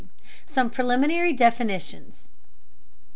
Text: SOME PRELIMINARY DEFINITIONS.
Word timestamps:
SOME 0.47 0.71
PRELIMINARY 0.71 1.31
DEFINITIONS. 1.33 2.33